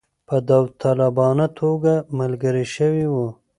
په 0.27 0.35
داوطلبانه 0.47 1.47
توګه 1.59 1.93
ملګري 2.19 2.65
شوي 2.75 3.05
وه. 3.13 3.27